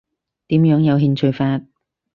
[0.47, 1.61] 點樣有興趣法？